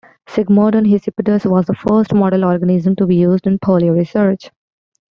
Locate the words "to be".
2.95-3.17